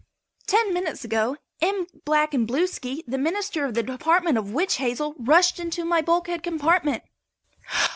[0.47, 1.85] Ten minutes ago M.
[2.07, 7.03] Blackandblueski, the Minister of the Department of Witch Hazel, rushed into my bulkhead compartment.